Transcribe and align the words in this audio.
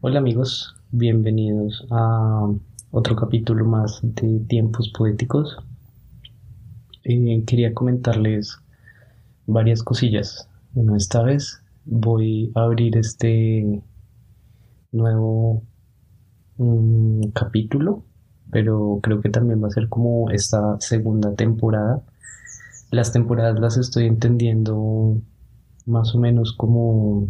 Hola 0.00 0.18
amigos, 0.18 0.74
bienvenidos 0.90 1.86
a 1.92 2.48
otro 2.90 3.14
capítulo 3.14 3.64
más 3.64 4.00
de 4.02 4.40
Tiempos 4.48 4.92
Poéticos. 4.96 5.56
Eh, 7.04 7.44
quería 7.46 7.72
comentarles 7.72 8.58
varias 9.46 9.84
cosillas. 9.84 10.48
Bueno, 10.72 10.96
esta 10.96 11.22
vez 11.22 11.62
voy 11.84 12.50
a 12.56 12.62
abrir 12.62 12.96
este 12.96 13.84
nuevo 14.90 15.62
mm, 16.56 17.28
capítulo, 17.34 18.04
pero 18.50 19.00
creo 19.02 19.20
que 19.20 19.30
también 19.30 19.62
va 19.62 19.68
a 19.68 19.70
ser 19.70 19.88
como 19.88 20.30
esta 20.30 20.80
segunda 20.80 21.34
temporada. 21.34 22.02
Las 22.90 23.12
temporadas 23.12 23.60
las 23.60 23.76
estoy 23.76 24.06
entendiendo 24.06 25.20
más 25.86 26.14
o 26.14 26.18
menos 26.18 26.52
como 26.52 27.28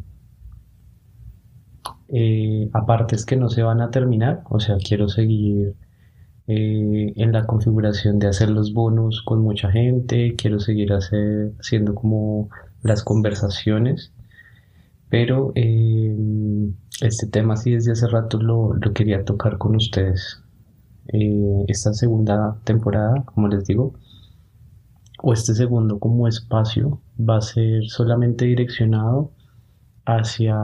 eh, 2.12 2.68
aparte 2.72 3.14
es 3.14 3.24
que 3.24 3.36
no 3.36 3.48
se 3.48 3.62
van 3.62 3.80
a 3.80 3.90
terminar, 3.90 4.42
o 4.50 4.58
sea, 4.58 4.76
quiero 4.78 5.08
seguir 5.08 5.74
eh, 6.48 7.12
en 7.16 7.32
la 7.32 7.46
configuración 7.46 8.18
de 8.18 8.26
hacer 8.26 8.50
los 8.50 8.72
bonus 8.72 9.22
con 9.22 9.42
mucha 9.42 9.70
gente, 9.70 10.34
quiero 10.36 10.58
seguir 10.58 10.90
haciendo 10.92 11.94
como 11.94 12.48
las 12.82 13.04
conversaciones, 13.04 14.12
pero 15.08 15.52
eh, 15.54 16.16
este 17.00 17.28
tema 17.28 17.56
sí 17.56 17.72
desde 17.72 17.92
hace 17.92 18.08
rato 18.08 18.38
lo, 18.40 18.74
lo 18.74 18.92
quería 18.92 19.24
tocar 19.24 19.58
con 19.58 19.76
ustedes. 19.76 20.39
Esta 21.68 21.92
segunda 21.92 22.58
temporada, 22.64 23.22
como 23.24 23.48
les 23.48 23.64
digo, 23.64 23.94
o 25.22 25.32
este 25.32 25.54
segundo 25.54 25.98
como 25.98 26.28
espacio 26.28 27.00
va 27.18 27.38
a 27.38 27.42
ser 27.42 27.84
solamente 27.88 28.46
direccionado 28.46 29.32
hacia 30.06 30.56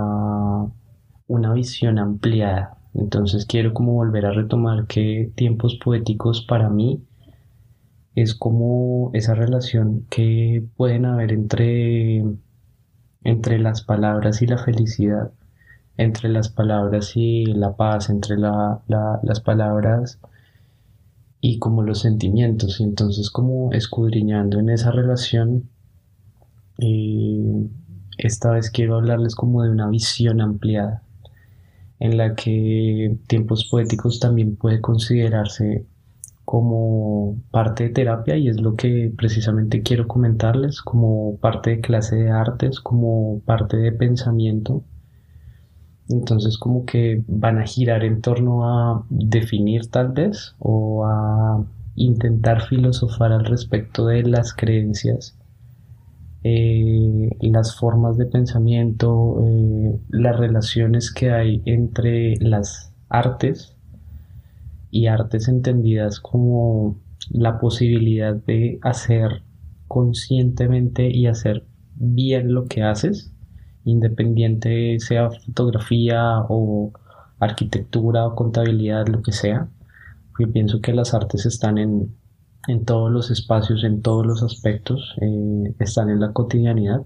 una 1.26 1.52
visión 1.52 1.98
ampliada. 1.98 2.78
Entonces 2.94 3.44
quiero 3.46 3.74
como 3.74 3.92
volver 3.92 4.26
a 4.26 4.32
retomar 4.32 4.86
que 4.86 5.30
tiempos 5.34 5.78
poéticos 5.82 6.42
para 6.42 6.70
mí 6.70 7.04
es 8.14 8.34
como 8.34 9.10
esa 9.12 9.34
relación 9.34 10.06
que 10.08 10.64
pueden 10.76 11.04
haber 11.04 11.32
entre, 11.32 12.24
entre 13.24 13.58
las 13.58 13.82
palabras 13.82 14.40
y 14.40 14.46
la 14.46 14.56
felicidad, 14.56 15.32
entre 15.98 16.30
las 16.30 16.48
palabras 16.48 17.12
y 17.16 17.44
la 17.44 17.76
paz, 17.76 18.08
entre 18.08 18.38
las 18.38 19.40
palabras 19.44 20.18
y 21.46 21.58
como 21.60 21.82
los 21.82 22.00
sentimientos. 22.00 22.80
Entonces 22.80 23.30
como 23.30 23.72
escudriñando 23.72 24.58
en 24.58 24.68
esa 24.68 24.90
relación, 24.90 25.70
eh, 26.78 27.68
esta 28.18 28.50
vez 28.50 28.70
quiero 28.70 28.96
hablarles 28.96 29.36
como 29.36 29.62
de 29.62 29.70
una 29.70 29.88
visión 29.88 30.40
ampliada 30.40 31.02
en 32.00 32.16
la 32.18 32.34
que 32.34 33.16
tiempos 33.28 33.68
poéticos 33.70 34.18
también 34.18 34.56
puede 34.56 34.80
considerarse 34.80 35.86
como 36.44 37.36
parte 37.52 37.84
de 37.84 37.90
terapia 37.90 38.36
y 38.36 38.48
es 38.48 38.60
lo 38.60 38.74
que 38.74 39.12
precisamente 39.16 39.82
quiero 39.82 40.08
comentarles 40.08 40.82
como 40.82 41.38
parte 41.38 41.70
de 41.70 41.80
clase 41.80 42.16
de 42.16 42.30
artes, 42.30 42.80
como 42.80 43.40
parte 43.46 43.76
de 43.76 43.92
pensamiento. 43.92 44.82
Entonces 46.08 46.58
como 46.58 46.84
que 46.84 47.22
van 47.26 47.58
a 47.58 47.66
girar 47.66 48.04
en 48.04 48.20
torno 48.20 48.68
a 48.68 49.04
definir 49.10 49.90
tal 49.90 50.12
vez 50.12 50.54
o 50.58 51.04
a 51.04 51.64
intentar 51.96 52.62
filosofar 52.62 53.32
al 53.32 53.44
respecto 53.44 54.06
de 54.06 54.22
las 54.22 54.54
creencias 54.54 55.36
eh, 56.48 57.30
las 57.40 57.74
formas 57.74 58.16
de 58.18 58.26
pensamiento, 58.26 59.42
eh, 59.44 59.98
las 60.10 60.36
relaciones 60.36 61.12
que 61.12 61.32
hay 61.32 61.60
entre 61.64 62.36
las 62.36 62.92
artes 63.08 63.74
y 64.92 65.08
artes 65.08 65.48
entendidas 65.48 66.20
como 66.20 67.00
la 67.30 67.58
posibilidad 67.58 68.32
de 68.32 68.78
hacer 68.82 69.42
conscientemente 69.88 71.10
y 71.10 71.26
hacer 71.26 71.64
bien 71.96 72.54
lo 72.54 72.66
que 72.66 72.84
haces, 72.84 73.32
independiente 73.86 75.00
sea 75.00 75.30
fotografía 75.30 76.40
o 76.48 76.92
arquitectura 77.40 78.26
o 78.26 78.34
contabilidad, 78.34 79.08
lo 79.08 79.22
que 79.22 79.32
sea. 79.32 79.68
Yo 80.38 80.52
pienso 80.52 80.80
que 80.80 80.92
las 80.92 81.14
artes 81.14 81.46
están 81.46 81.78
en 81.78 82.14
en 82.66 82.84
todos 82.84 83.10
los 83.10 83.30
espacios, 83.30 83.84
en 83.84 84.02
todos 84.02 84.26
los 84.26 84.42
aspectos, 84.42 85.14
eh, 85.20 85.74
están 85.78 86.10
en 86.10 86.20
la 86.20 86.32
cotidianidad. 86.32 87.02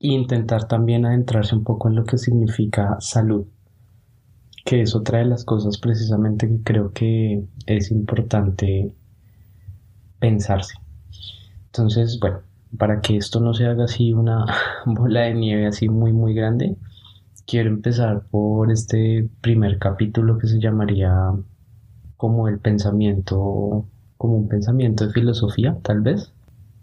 E 0.00 0.08
intentar 0.08 0.68
también 0.68 1.04
adentrarse 1.06 1.56
un 1.56 1.64
poco 1.64 1.88
en 1.88 1.96
lo 1.96 2.04
que 2.04 2.18
significa 2.18 2.96
salud, 3.00 3.46
que 4.64 4.82
es 4.82 4.94
otra 4.94 5.18
de 5.18 5.24
las 5.24 5.44
cosas 5.44 5.78
precisamente 5.78 6.48
que 6.48 6.62
creo 6.62 6.92
que 6.92 7.44
es 7.66 7.90
importante 7.90 8.94
pensarse. 10.20 10.74
Entonces, 11.66 12.18
bueno, 12.20 12.42
para 12.76 13.00
que 13.00 13.16
esto 13.16 13.40
no 13.40 13.54
se 13.54 13.66
haga 13.66 13.84
así 13.84 14.12
una 14.12 14.44
bola 14.86 15.22
de 15.22 15.34
nieve 15.34 15.66
así 15.66 15.88
muy 15.88 16.12
muy 16.12 16.34
grande, 16.34 16.76
quiero 17.46 17.70
empezar 17.70 18.26
por 18.30 18.70
este 18.70 19.28
primer 19.40 19.78
capítulo 19.78 20.36
que 20.38 20.46
se 20.46 20.60
llamaría 20.60 21.32
como 22.18 22.48
el 22.48 22.58
pensamiento, 22.58 23.86
como 24.18 24.36
un 24.36 24.48
pensamiento 24.48 25.06
de 25.06 25.12
filosofía, 25.12 25.78
tal 25.82 26.02
vez, 26.02 26.32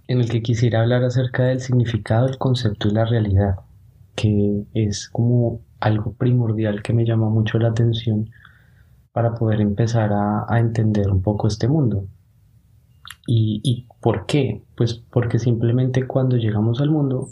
en 0.07 0.22
el 0.22 0.29
que 0.29 0.41
quisiera 0.41 0.81
hablar 0.81 1.03
acerca 1.03 1.44
del 1.44 1.59
significado, 1.59 2.28
el 2.28 2.38
concepto 2.38 2.88
y 2.88 2.91
la 2.91 3.06
realidad, 3.06 3.57
que 4.16 4.66
es 4.74 5.09
como 5.09 5.62
algo 5.79 6.13
primordial 6.13 6.81
que 6.81 6.94
me 6.94 7.06
llama 7.06 7.29
mucho 7.29 7.59
la 7.59 7.69
atención 7.69 8.31
para 9.12 9.35
poder 9.35 9.62
empezar 9.62 10.12
a, 10.13 10.59
entender 10.59 11.12
un 11.12 11.22
poco 11.22 11.47
este 11.47 11.68
mundo. 11.68 12.07
¿Y, 13.28 13.62
¿Y 13.63 13.88
por 14.06 14.28
qué? 14.28 14.62
Pues 14.78 14.94
porque 14.94 15.40
simplemente 15.40 16.06
cuando 16.06 16.38
llegamos 16.38 16.80
al 16.80 16.92
mundo 16.92 17.28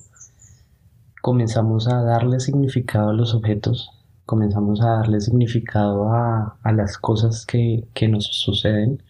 comenzamos 1.22 1.88
a 1.88 2.02
darle 2.02 2.40
significado 2.40 3.12
a 3.12 3.14
los 3.14 3.36
objetos 3.36 3.92
comenzamos 4.26 4.82
a 4.82 4.98
darle 4.98 5.22
significado 5.22 6.12
a, 6.12 6.58
las 6.74 6.98
cosas 6.98 7.46
que, 7.46 7.88
nos 8.10 8.26
suceden, 8.26 9.04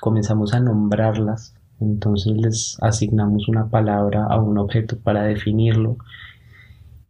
comenzamos 0.00 0.52
a 0.54 0.60
nombrarlas, 0.60 1.54
entonces 1.80 2.36
les 2.36 2.76
asignamos 2.82 3.48
una 3.48 3.68
palabra 3.68 4.26
a 4.26 4.40
un 4.40 4.58
objeto 4.58 4.98
para 4.98 5.22
definirlo. 5.24 5.96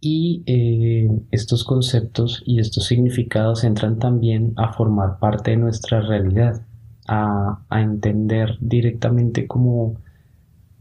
Y 0.00 0.44
eh, 0.46 1.10
estos 1.32 1.64
conceptos 1.64 2.42
y 2.46 2.60
estos 2.60 2.84
significados 2.84 3.64
entran 3.64 3.98
también 3.98 4.52
a 4.56 4.72
formar 4.72 5.18
parte 5.18 5.50
de 5.50 5.56
nuestra 5.56 6.00
realidad, 6.02 6.62
a, 7.08 7.64
entender 7.70 8.56
directamente 8.60 9.46
como 9.46 9.96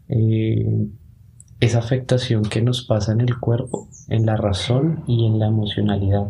eh, 0.10 0.88
esa 1.60 1.80
afectación 1.80 2.44
que 2.44 2.62
nos 2.62 2.84
pasa 2.84 3.14
en 3.14 3.22
el 3.22 3.40
cuerpo, 3.40 3.88
en 4.10 4.26
la 4.26 4.36
razón 4.36 5.04
y 5.08 5.26
en 5.26 5.40
la 5.40 5.48
emocionalidad. 5.48 6.28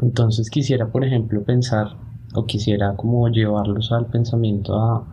Entonces 0.00 0.50
quisiera, 0.50 0.88
por 0.88 1.04
ejemplo, 1.04 1.42
pensar 1.42 1.96
o 2.34 2.46
quisiera 2.46 2.94
como 2.96 3.28
llevarlos 3.28 3.90
al 3.92 4.06
pensamiento 4.06 4.78
a, 4.78 5.06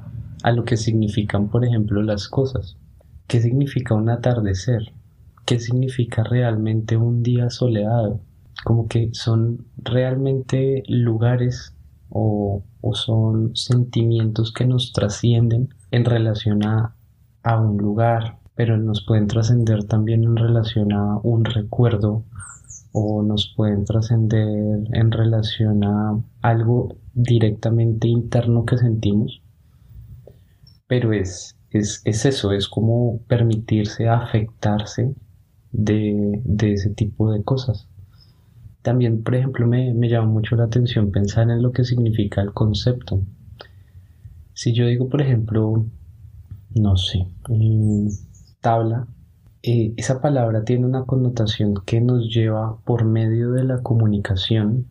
a 0.44 0.52
lo 0.52 0.64
que 0.66 0.78
significan, 0.78 1.50
por 1.50 1.66
ejemplo, 1.66 2.02
las 2.04 2.28
cosas. 2.28 2.78
¿Qué 3.28 3.42
significa 3.42 3.96
un 3.96 4.10
atardecer? 4.10 4.94
¿Qué 5.46 5.60
significa 5.60 6.24
realmente 6.24 6.98
un 6.98 7.24
día 7.24 7.50
soleado? 7.50 8.20
Como 8.64 8.88
que 8.88 9.10
son 9.14 9.66
realmente 9.78 10.84
lugares 10.88 11.77
o, 12.10 12.64
son 12.94 13.56
sentimientos 13.56 14.54
que 14.54 14.66
nos 14.66 14.94
trascienden 14.94 15.74
en 15.92 16.06
relación 16.06 16.66
a, 16.66 16.96
a 17.44 17.60
un 17.60 17.78
lugar, 17.78 18.40
pero 18.56 18.78
nos 18.78 19.06
pueden 19.06 19.28
trascender 19.28 19.84
también 19.84 20.24
en 20.24 20.36
relación 20.38 20.94
a 20.94 21.18
un 21.22 21.44
recuerdo 21.46 22.24
o 22.92 23.22
nos 23.22 23.54
pueden 23.56 23.86
trascender 23.86 24.88
en 24.94 25.12
relación 25.12 25.84
a 25.84 26.20
algo 26.42 26.96
directamente 27.14 28.08
interno 28.08 28.66
que 28.66 28.78
sentimos. 28.78 29.42
Pero 30.88 31.14
es, 31.14 31.58
es, 31.70 32.02
eso, 32.06 32.52
es 32.52 32.68
como 32.68 33.20
permitirse 33.28 34.10
afectarse 34.10 35.14
de, 35.72 36.42
ese 36.60 36.90
tipo 36.92 37.32
de 37.32 37.44
cosas. 37.44 37.88
También, 38.88 39.22
por 39.22 39.36
ejemplo, 39.36 39.68
me, 39.68 39.94
me 39.94 40.08
llama 40.08 40.28
mucho 40.28 40.56
la 40.56 40.64
atención 40.64 41.12
pensar 41.12 41.52
en 41.52 41.62
lo 41.62 41.74
que 41.74 41.84
significa 41.84 42.42
el 42.42 42.54
concepto. 42.54 43.22
Si 44.54 44.72
yo 44.72 44.86
digo, 44.86 45.10
por 45.10 45.22
ejemplo, 45.22 45.86
no 46.74 46.96
sé, 46.96 47.28
tabla, 48.62 49.06
eh, 49.62 49.94
esa 49.98 50.22
palabra 50.22 50.64
tiene 50.64 50.86
una 50.86 51.04
connotación 51.04 51.74
que 51.86 52.00
nos 52.00 52.34
lleva 52.34 52.78
por 52.86 53.04
medio 53.04 53.52
de 53.52 53.66
la 53.66 53.80
comunicación 53.84 54.88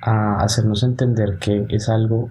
a 0.00 0.36
hacernos 0.40 0.84
entender 0.84 1.38
que 1.40 1.66
es 1.70 1.88
algo 1.88 2.30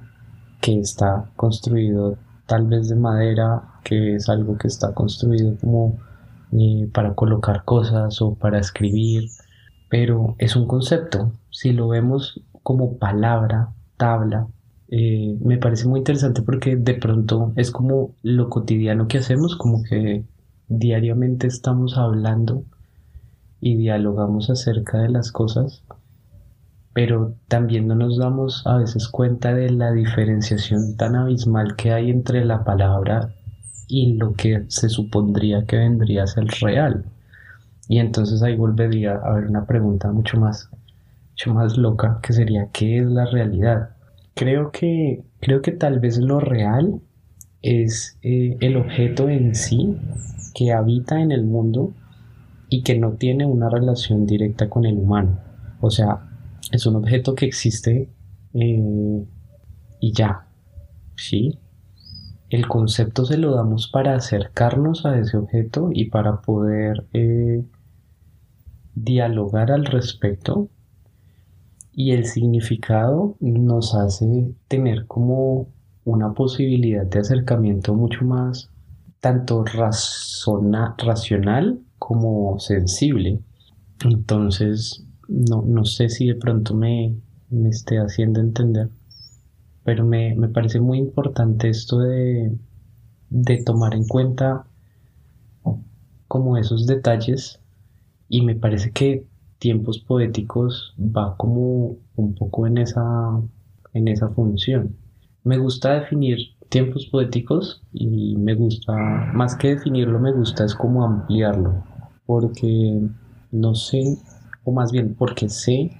que 0.61 0.79
está 0.79 1.29
construido 1.35 2.17
tal 2.45 2.65
vez 2.65 2.87
de 2.87 2.95
madera, 2.95 3.61
que 3.83 4.15
es 4.15 4.29
algo 4.29 4.57
que 4.57 4.69
está 4.69 4.93
construido 4.93 5.57
como 5.57 5.97
eh, 6.53 6.89
para 6.93 7.13
colocar 7.13 7.65
cosas 7.65 8.21
o 8.21 8.35
para 8.35 8.59
escribir, 8.59 9.29
pero 9.89 10.35
es 10.37 10.55
un 10.55 10.67
concepto. 10.67 11.31
Si 11.49 11.71
lo 11.71 11.87
vemos 11.87 12.41
como 12.63 12.97
palabra, 12.97 13.69
tabla, 13.97 14.47
eh, 14.89 15.37
me 15.41 15.57
parece 15.57 15.87
muy 15.87 15.99
interesante 15.99 16.41
porque 16.41 16.75
de 16.75 16.93
pronto 16.93 17.51
es 17.55 17.71
como 17.71 18.15
lo 18.23 18.49
cotidiano 18.49 19.07
que 19.07 19.17
hacemos, 19.17 19.55
como 19.55 19.83
que 19.83 20.23
diariamente 20.67 21.47
estamos 21.47 21.97
hablando 21.97 22.63
y 23.59 23.75
dialogamos 23.75 24.49
acerca 24.49 24.99
de 24.99 25.09
las 25.09 25.31
cosas, 25.31 25.83
pero 26.93 27.35
también 27.47 27.87
no 27.87 27.95
nos 27.95 28.17
damos 28.17 28.65
a 28.65 28.77
veces 28.77 29.07
cuenta 29.07 29.53
de 29.53 29.69
la 29.69 29.91
diferenciación 29.91 30.95
tan 30.95 31.15
abismal 31.15 31.75
que 31.75 31.91
hay 31.91 32.09
entre 32.09 32.45
la 32.45 32.63
palabra 32.63 33.33
y 33.87 34.13
lo 34.13 34.33
que 34.33 34.65
se 34.67 34.89
supondría 34.89 35.65
que 35.65 35.77
vendría 35.77 36.23
a 36.23 36.27
ser 36.27 36.45
real. 36.61 37.05
Y 37.87 37.99
entonces 37.99 38.43
ahí 38.43 38.55
volvería 38.55 39.13
a 39.13 39.31
haber 39.31 39.45
una 39.45 39.65
pregunta 39.65 40.11
mucho 40.11 40.39
más, 40.39 40.69
mucho 41.31 41.53
más 41.53 41.77
loca, 41.77 42.19
que 42.21 42.33
sería 42.33 42.69
¿qué 42.73 42.99
es 42.99 43.07
la 43.07 43.25
realidad? 43.25 43.91
Creo 44.33 44.71
que, 44.71 45.23
creo 45.39 45.61
que 45.61 45.71
tal 45.71 45.99
vez 45.99 46.17
lo 46.17 46.39
real 46.39 47.01
es 47.61 48.17
eh, 48.21 48.57
el 48.59 48.77
objeto 48.77 49.29
en 49.29 49.55
sí 49.55 49.97
que 50.53 50.73
habita 50.73 51.21
en 51.21 51.31
el 51.31 51.45
mundo 51.45 51.93
y 52.69 52.83
que 52.83 52.97
no 52.97 53.13
tiene 53.13 53.45
una 53.45 53.69
relación 53.69 54.25
directa 54.25 54.69
con 54.69 54.85
el 54.85 54.97
humano. 54.97 55.39
O 55.79 55.89
sea, 55.89 56.29
es 56.71 56.85
un 56.85 56.95
objeto 56.97 57.35
que 57.35 57.45
existe 57.45 58.09
eh, 58.53 59.25
y 59.99 60.13
ya. 60.13 60.47
¿Sí? 61.15 61.59
El 62.49 62.67
concepto 62.67 63.25
se 63.25 63.37
lo 63.37 63.55
damos 63.55 63.89
para 63.89 64.15
acercarnos 64.15 65.05
a 65.05 65.17
ese 65.17 65.37
objeto 65.37 65.89
y 65.93 66.09
para 66.09 66.41
poder 66.41 67.05
eh, 67.13 67.63
dialogar 69.03 69.71
al 69.71 69.85
respecto. 69.85 70.69
Y 71.93 72.11
el 72.11 72.25
significado 72.25 73.35
nos 73.39 73.95
hace 73.95 74.53
tener 74.67 75.07
como 75.07 75.67
una 76.05 76.33
posibilidad 76.33 77.05
de 77.05 77.19
acercamiento 77.19 77.93
mucho 77.95 78.23
más 78.23 78.69
tanto 79.19 79.65
racional 80.97 81.79
como 81.99 82.59
sensible. 82.59 83.39
Entonces, 84.05 85.03
no, 85.27 85.63
no 85.63 85.85
sé 85.85 86.09
si 86.09 86.27
de 86.27 86.35
pronto 86.35 86.75
me, 86.75 87.15
me 87.49 87.69
esté 87.69 87.97
haciendo 87.97 88.39
entender, 88.39 88.89
pero 89.83 90.05
me, 90.05 90.35
me 90.35 90.49
parece 90.49 90.79
muy 90.79 90.99
importante 90.99 91.69
esto 91.69 91.99
de, 91.99 92.55
de 93.29 93.63
tomar 93.63 93.95
en 93.95 94.07
cuenta 94.07 94.65
como 96.27 96.57
esos 96.57 96.85
detalles 96.85 97.59
y 98.29 98.41
me 98.41 98.55
parece 98.55 98.91
que 98.91 99.25
tiempos 99.59 99.99
poéticos 99.99 100.93
va 100.99 101.35
como 101.37 101.97
un 102.15 102.35
poco 102.35 102.67
en 102.67 102.77
esa, 102.77 103.41
en 103.93 104.07
esa 104.07 104.29
función. 104.29 104.95
Me 105.43 105.57
gusta 105.57 105.93
definir 105.99 106.37
tiempos 106.69 107.07
poéticos 107.07 107.81
y 107.93 108.35
me 108.35 108.53
gusta, 108.53 108.93
más 109.33 109.55
que 109.55 109.69
definirlo, 109.69 110.19
me 110.19 110.33
gusta 110.33 110.65
es 110.65 110.75
como 110.75 111.03
ampliarlo, 111.03 111.83
porque 112.25 113.01
no 113.51 113.75
sé, 113.75 114.17
o 114.63 114.71
más 114.71 114.91
bien 114.91 115.15
porque 115.17 115.49
sé 115.49 115.91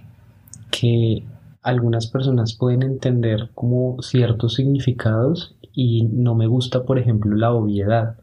que 0.72 1.24
algunas 1.62 2.08
personas 2.08 2.56
pueden 2.56 2.84
entender 2.84 3.50
como 3.54 4.02
ciertos 4.02 4.56
significados 4.56 5.56
y 5.74 6.04
no 6.04 6.36
me 6.36 6.48
gusta, 6.48 6.84
por 6.84 7.00
ejemplo, 7.00 7.36
la 7.36 7.52
obviedad, 7.54 8.18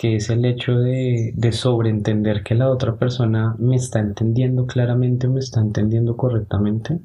que 0.00 0.16
es 0.16 0.30
el 0.30 0.46
hecho 0.46 0.78
de, 0.78 1.34
de 1.36 1.52
sobreentender 1.52 2.42
que 2.42 2.54
la 2.54 2.70
otra 2.70 2.96
persona 2.96 3.54
me 3.58 3.76
está 3.76 4.00
entendiendo 4.00 4.64
claramente 4.66 5.26
o 5.26 5.30
me 5.30 5.40
está 5.40 5.60
entendiendo 5.60 6.16
correctamente, 6.16 7.00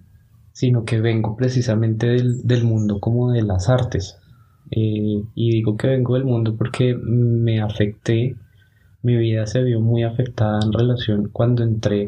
sino 0.53 0.85
que 0.85 1.01
vengo 1.01 1.35
precisamente 1.35 2.07
del, 2.07 2.47
del 2.47 2.63
mundo 2.63 3.01
como 3.01 3.33
de 3.33 3.41
las 3.41 3.67
artes, 3.67 4.17
eh, 4.71 5.21
y 5.35 5.51
digo 5.51 5.75
que 5.75 5.87
vengo 5.87 6.13
del 6.13 6.23
mundo 6.23 6.55
porque 6.55 6.95
me 6.95 7.59
afecté, 7.59 8.37
mi 9.01 9.17
vida 9.17 9.45
se 9.45 9.61
vio 9.61 9.81
muy 9.81 10.03
afectada 10.03 10.61
en 10.63 10.71
relación 10.71 11.27
cuando 11.33 11.63
entré 11.63 12.07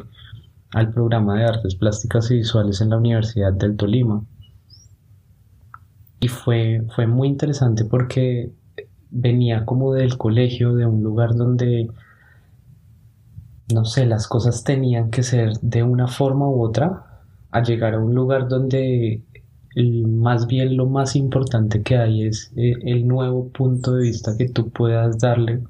al 0.71 0.93
programa 0.93 1.37
de 1.37 1.47
artes 1.47 1.75
plásticas 1.75 2.31
y 2.31 2.35
visuales 2.35 2.79
en 2.79 2.91
la 2.91 2.97
Universidad 2.97 3.51
del 3.51 3.75
Tolima. 3.75 4.25
Y 6.21 6.29
fue, 6.29 6.81
fue 6.95 7.07
muy 7.07 7.27
interesante 7.27 7.83
porque 7.83 8.53
venía 9.09 9.65
como 9.65 9.93
del 9.93 10.17
colegio, 10.17 10.75
de 10.75 10.85
un 10.85 11.03
lugar 11.03 11.35
donde, 11.35 11.89
no 13.73 13.85
sé, 13.85 14.05
las 14.05 14.27
cosas 14.27 14.63
tenían 14.63 15.11
que 15.11 15.23
ser 15.23 15.53
de 15.61 15.83
una 15.83 16.07
forma 16.07 16.47
u 16.47 16.61
otra, 16.61 17.21
a 17.51 17.61
llegar 17.63 17.93
a 17.95 17.99
un 17.99 18.13
lugar 18.13 18.47
donde 18.47 19.21
más 19.85 20.47
bien 20.47 20.75
lo 20.75 20.87
más 20.87 21.15
importante 21.15 21.83
que 21.83 21.97
hay 21.97 22.23
es 22.23 22.51
eh, 22.55 22.73
el 22.81 23.07
nuevo 23.07 23.49
punto 23.49 23.93
de 23.93 24.03
vista 24.03 24.35
que 24.35 24.49
tú 24.49 24.69
puedas 24.69 25.19
darle 25.19 25.61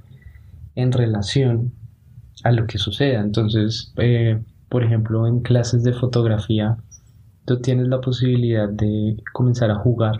en 0.75 0.91
relación 0.91 1.73
a 2.43 2.51
lo 2.51 2.67
que 2.67 2.77
suceda. 2.77 3.19
Entonces, 3.19 3.93
eh, 3.97 4.39
por 4.69 4.83
ejemplo, 4.83 5.27
en 5.27 5.41
clases 5.41 5.83
de 5.83 5.93
fotografía, 5.93 6.77
tú 7.45 7.59
tienes 7.59 7.87
la 7.87 7.99
posibilidad 7.99 8.69
de 8.69 9.17
comenzar 9.33 9.71
a 9.71 9.75
jugar 9.75 10.17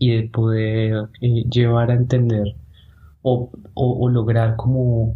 y 0.00 0.16
de 0.16 0.28
poder 0.30 1.10
eh, 1.20 1.44
llevar 1.44 1.90
a 1.90 1.94
entender 1.94 2.56
o, 3.20 3.50
o, 3.74 4.08
lograr 4.08 4.56
como, 4.56 5.14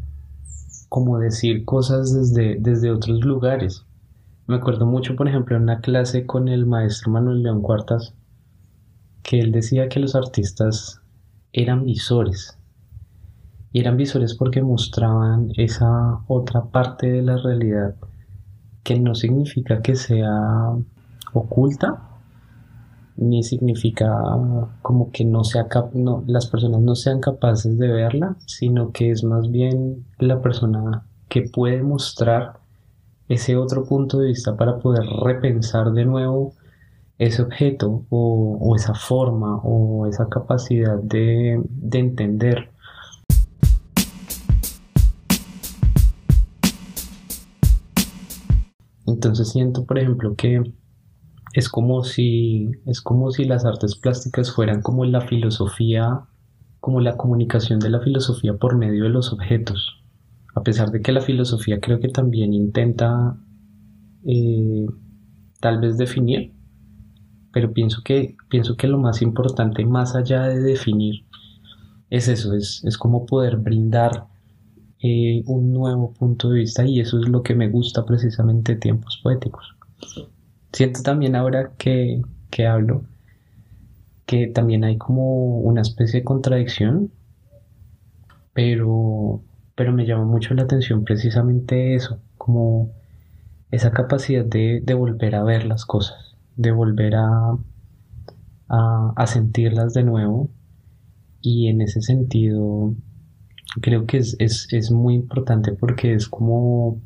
como 0.91 1.19
decir 1.19 1.65
cosas 1.65 2.13
desde, 2.15 2.59
desde 2.61 2.91
otros 2.91 3.25
lugares. 3.25 3.87
Me 4.47 4.57
acuerdo 4.57 4.85
mucho, 4.85 5.17
por 5.17 5.27
ejemplo, 5.27 5.57
en 5.57 5.63
una 5.63 5.81
clase 5.81 6.27
con 6.27 6.49
el 6.49 6.67
maestro 6.67 7.11
Manuel 7.11 7.43
León 7.43 7.63
Cuartas, 7.63 8.13
que 9.23 9.41
él 9.41 9.53
decía 9.53 9.89
que 9.89 10.01
los 10.01 10.15
artistas 10.15 11.01
eran 11.55 11.87
visores. 11.87 12.59
Y 13.73 13.81
eran 13.81 13.97
visores 13.97 14.35
porque 14.35 14.63
mostraban 14.63 15.49
esa 15.57 16.21
otra 16.29 16.67
parte 16.67 17.11
de 17.11 17.23
la 17.23 17.39
realidad 17.39 17.95
que 18.83 19.01
no 19.01 19.15
significa 19.15 19.81
que 19.81 19.97
sea 19.97 20.75
oculta, 21.33 22.14
ni 23.17 23.43
significa 23.43 24.13
como 24.83 25.11
que 25.11 25.25
no 25.25 25.45
sea 25.45 25.67
no, 25.95 26.25
las 26.27 26.47
personas 26.47 26.81
no 26.81 26.95
sean 26.95 27.21
capaces 27.21 27.79
de 27.79 27.89
verla, 27.89 28.37
sino 28.47 28.93
que 28.93 29.11
es 29.11 29.25
más 29.25 29.51
bien 29.51 30.05
la 30.19 30.41
persona 30.41 31.07
que 31.29 31.43
puede 31.43 31.83
mostrar 31.83 32.59
ese 33.29 33.57
otro 33.57 33.85
punto 33.85 34.19
de 34.19 34.29
vista 34.29 34.57
para 34.57 34.79
poder 34.79 35.05
repensar 35.23 35.93
de 35.93 36.05
nuevo 36.05 36.55
ese 37.19 37.43
objeto 37.43 38.05
o, 38.11 38.75
esa 38.77 38.95
forma 38.95 39.59
o 39.63 40.07
esa 40.07 40.29
capacidad 40.29 40.99
de, 40.99 41.63
de 41.65 41.99
entender. 41.99 42.71
Entonces 49.07 49.51
siento, 49.51 49.85
por 49.85 49.99
ejemplo, 49.99 50.35
que 50.35 50.63
es 51.55 51.71
como 51.71 52.05
si 52.05 52.71
es 52.85 53.01
como 53.01 53.31
si 53.31 53.45
las 53.45 53.65
artes 53.65 53.97
plásticas 53.97 54.53
fueran 54.53 54.83
como 54.83 55.07
la 55.07 55.23
filosofía, 55.23 56.27
como 56.81 57.01
la 57.01 57.17
comunicación 57.17 57.81
de 57.81 57.91
la 57.91 58.01
filosofía 58.01 58.55
por 58.55 58.77
medio 58.77 59.05
de 59.05 59.11
los 59.11 59.33
objetos 59.33 60.05
a 60.55 60.63
pesar 60.63 60.91
de 60.91 61.03
que 61.03 61.13
la 61.13 61.21
filosofía 61.21 61.81
creo 61.81 62.01
que 62.01 62.09
también 62.09 62.53
intenta 62.53 63.37
eh, 64.25 64.87
tal 65.61 65.81
vez 65.81 65.99
definir, 65.99 66.53
pero 67.53 67.73
pienso 67.73 68.03
que, 68.05 68.37
pienso 68.49 68.77
que 68.77 68.89
lo 68.89 68.99
más 68.99 69.21
importante, 69.23 69.85
más 69.85 70.15
allá 70.15 70.43
de 70.45 70.61
definir, 70.61 71.25
es 72.11 72.29
eso, 72.29 72.55
es, 72.55 72.85
es 72.85 72.97
como 72.97 73.27
poder 73.27 73.57
brindar 73.57 74.27
eh, 75.01 75.43
un 75.47 75.73
nuevo 75.73 76.13
punto 76.13 76.51
de 76.51 76.61
vista 76.61 76.87
y 76.87 77.01
eso 77.01 77.19
es 77.21 77.29
lo 77.29 77.43
que 77.43 77.55
me 77.55 77.69
gusta 77.69 78.05
precisamente 78.07 78.75
de 78.75 78.81
tiempos 78.81 79.21
poéticos. 79.23 79.75
Siento 80.75 81.03
también 81.03 81.37
ahora 81.37 81.73
que, 81.79 82.21
que 82.51 82.67
hablo 82.67 83.05
que 84.27 84.47
también 84.49 84.85
hay 84.85 84.97
como 84.99 85.59
una 85.61 85.83
especie 85.83 86.21
de 86.21 86.25
contradicción, 86.25 87.11
pero 88.53 89.43
pero 89.75 89.93
me 89.93 90.07
llama 90.07 90.25
mucho 90.25 90.55
la 90.55 90.63
atención 90.63 91.05
precisamente 91.05 91.95
eso, 91.95 92.21
como 92.39 92.93
esa 93.71 93.91
capacidad 93.91 94.45
de, 94.45 94.83
volver 94.95 95.35
a 95.35 95.43
ver 95.43 95.67
las 95.67 95.85
cosas, 95.85 96.37
de 96.57 96.71
volver 96.71 97.17
a, 97.17 97.57
a, 98.69 99.27
sentirlas 99.27 99.95
de 99.95 100.05
nuevo. 100.05 100.51
Y 101.41 101.69
en 101.69 101.81
ese 101.83 102.01
sentido 102.03 102.95
creo 103.81 104.07
que 104.07 104.19
es, 104.19 104.37
es, 104.39 104.91
muy 104.93 105.15
importante 105.15 105.73
porque 105.73 106.15
es 106.15 106.29
como 106.29 107.01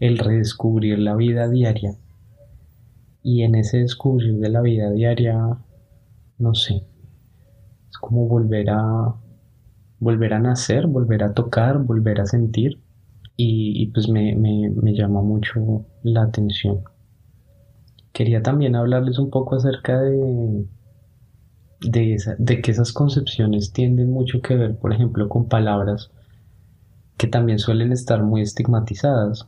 el 0.00 0.18
redescubrir 0.18 0.98
la 0.98 1.14
vida 1.14 1.48
diaria 1.48 1.94
y 3.22 3.42
en 3.42 3.54
ese 3.54 3.78
descubrir 3.78 4.38
de 4.38 4.48
la 4.48 4.60
vida 4.60 4.90
diaria 4.90 5.58
no 6.38 6.54
sé, 6.54 6.84
es 7.90 7.98
como 7.98 8.28
volver 8.28 8.70
a, 8.70 9.14
volver 9.98 10.34
a 10.34 10.38
nacer, 10.38 10.86
volver 10.86 11.24
a 11.24 11.34
tocar, 11.34 11.78
volver 11.78 12.20
a 12.20 12.26
sentir 12.26 12.80
y, 13.40 13.86
pues 13.92 14.08
me, 14.08 14.34
me, 14.34 14.68
me 14.70 14.94
llama 14.94 15.22
mucho 15.22 15.86
la 16.02 16.22
atención. 16.22 16.82
Quería 18.12 18.42
también 18.42 18.74
hablarles 18.74 19.20
un 19.20 19.30
poco 19.30 19.54
acerca 19.54 20.00
de, 20.00 20.66
de, 21.80 22.16
de, 22.38 22.60
que 22.60 22.70
esas 22.72 22.92
concepciones 22.92 23.72
tienden 23.72 24.10
mucho 24.10 24.40
que 24.40 24.56
ver, 24.56 24.76
por 24.76 24.92
ejemplo, 24.92 25.28
con 25.28 25.48
palabras 25.48 26.10
que 27.16 27.28
también 27.28 27.60
suelen 27.60 27.92
estar 27.92 28.24
muy 28.24 28.42
estigmatizadas. 28.42 29.46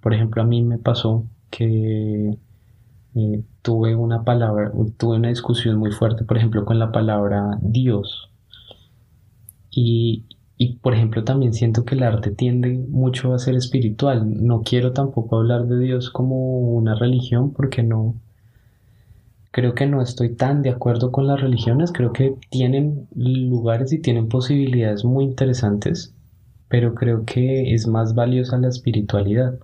Por 0.00 0.14
ejemplo, 0.14 0.42
a 0.42 0.46
mí 0.46 0.62
me 0.62 0.78
pasó 0.78 1.26
que 1.50 2.38
tuve 3.62 3.96
una 3.96 4.24
palabra, 4.24 4.72
tuve 4.96 5.16
una 5.16 5.28
discusión 5.28 5.76
muy 5.76 5.92
fuerte, 5.92 6.24
por 6.24 6.36
ejemplo, 6.36 6.64
con 6.64 6.78
la 6.78 6.92
palabra 6.92 7.58
Dios. 7.62 8.30
Y, 9.70 10.24
y, 10.58 10.76
por 10.76 10.94
ejemplo, 10.94 11.24
también 11.24 11.52
siento 11.54 11.84
que 11.84 11.94
el 11.94 12.02
arte 12.02 12.30
tiende 12.30 12.78
mucho 12.88 13.34
a 13.34 13.38
ser 13.38 13.54
espiritual. 13.54 14.44
No 14.44 14.62
quiero 14.62 14.92
tampoco 14.92 15.36
hablar 15.36 15.66
de 15.66 15.78
Dios 15.78 16.10
como 16.10 16.60
una 16.60 16.94
religión 16.94 17.52
porque 17.52 17.82
no, 17.82 18.14
creo 19.56 19.74
que 19.74 19.86
no 19.86 20.02
estoy 20.02 20.34
tan 20.34 20.60
de 20.60 20.68
acuerdo 20.68 21.10
con 21.10 21.26
las 21.26 21.40
religiones. 21.40 21.90
Creo 21.90 22.12
que 22.12 22.36
tienen 22.50 23.08
lugares 23.14 23.90
y 23.94 23.98
tienen 23.98 24.28
posibilidades 24.28 25.02
muy 25.06 25.24
interesantes, 25.24 26.14
pero 26.68 26.94
creo 26.94 27.24
que 27.24 27.72
es 27.72 27.86
más 27.86 28.14
valiosa 28.14 28.58
la 28.58 28.68
espiritualidad. 28.68 29.58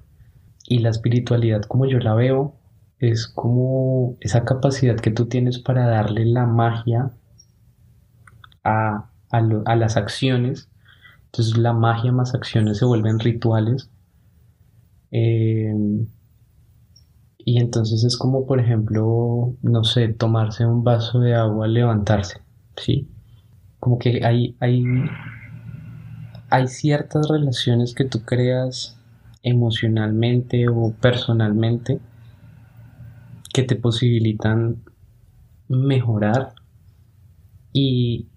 Y 0.66 0.78
la 0.78 0.88
espiritualidad, 0.88 1.60
como 1.62 1.84
yo 1.84 1.98
la 1.98 2.14
veo, 2.14 2.54
es 3.02 3.26
como 3.26 4.16
esa 4.20 4.44
capacidad 4.44 4.94
que 4.94 5.10
tú 5.10 5.26
tienes 5.26 5.58
para 5.58 5.88
darle 5.88 6.24
la 6.24 6.46
magia 6.46 7.10
a, 8.62 9.10
a, 9.32 9.76
las 9.76 9.96
acciones. 9.96 10.70
Entonces 11.26 11.58
la 11.58 11.72
magia 11.72 12.12
más 12.12 12.32
acciones 12.32 12.78
se 12.78 12.84
vuelven 12.84 13.18
rituales. 13.18 13.90
Eh, 15.10 15.74
y 17.38 17.58
entonces 17.58 18.04
es 18.04 18.16
como, 18.16 18.46
por 18.46 18.60
ejemplo, 18.60 19.56
no 19.62 19.82
sé, 19.82 20.06
tomarse 20.06 20.64
un 20.64 20.84
vaso 20.84 21.18
de 21.18 21.34
agua, 21.34 21.66
levantarse, 21.66 22.40
¿sí? 22.76 23.08
Como 23.80 23.98
que 23.98 24.24
hay, 24.24 24.56
hay, 24.60 24.84
hay 26.50 26.68
ciertas 26.68 27.28
relaciones 27.28 27.96
que 27.96 28.04
tú 28.04 28.22
creas 28.22 28.96
emocionalmente 29.42 30.68
o 30.68 30.94
personalmente 31.00 32.00
que 33.52 33.62
te 33.62 33.76
posibilitan 33.76 34.82
mejorar 35.68 36.54
y 37.72 38.28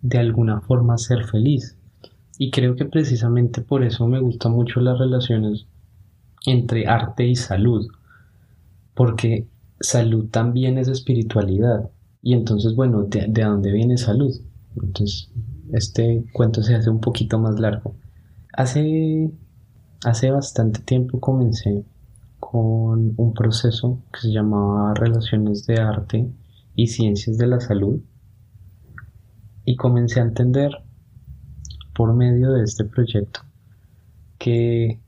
de 0.00 0.18
alguna 0.18 0.60
forma 0.60 0.98
ser 0.98 1.24
feliz. 1.24 1.76
Y 2.38 2.50
creo 2.50 2.74
que 2.74 2.84
precisamente 2.84 3.60
por 3.62 3.84
eso 3.84 4.06
me 4.08 4.20
gustan 4.20 4.52
mucho 4.52 4.80
las 4.80 4.98
relaciones 4.98 5.66
entre 6.46 6.86
arte 6.86 7.26
y 7.26 7.36
salud, 7.36 7.88
porque 8.94 9.46
salud 9.80 10.28
también 10.30 10.78
es 10.78 10.88
espiritualidad. 10.88 11.90
Y 12.22 12.34
entonces, 12.34 12.74
bueno, 12.74 13.02
¿de, 13.04 13.26
de 13.28 13.42
dónde 13.42 13.72
viene 13.72 13.96
salud? 13.96 14.34
Entonces, 14.74 15.30
este 15.72 16.24
cuento 16.32 16.62
se 16.62 16.74
hace 16.74 16.90
un 16.90 17.00
poquito 17.00 17.38
más 17.38 17.60
largo. 17.60 17.94
Hace, 18.52 19.30
hace 20.04 20.30
bastante 20.30 20.80
tiempo 20.80 21.20
comencé 21.20 21.84
con 22.52 23.14
un 23.16 23.32
proceso 23.32 24.02
que 24.12 24.20
se 24.20 24.30
llamaba 24.30 24.92
Relaciones 24.92 25.64
de 25.64 25.80
Arte 25.80 26.30
y 26.76 26.88
Ciencias 26.88 27.38
de 27.38 27.46
la 27.46 27.60
Salud 27.60 28.02
y 29.64 29.74
comencé 29.76 30.20
a 30.20 30.24
entender 30.24 30.70
por 31.94 32.12
medio 32.12 32.52
de 32.52 32.64
este 32.64 32.84
proyecto 32.84 33.40
que 34.36 35.00